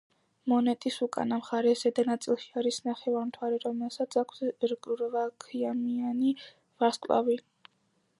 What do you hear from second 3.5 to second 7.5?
რომელსაც აქვს რვაქიმიანი ვარსკვლავი.